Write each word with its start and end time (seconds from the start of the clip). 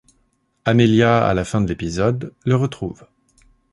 Amelia, 0.65 1.27
à 1.27 1.31
la 1.35 1.45
fin 1.45 1.61
de 1.61 1.67
l'épisode, 1.67 2.33
le 2.43 2.55
retrouve. 2.55 3.05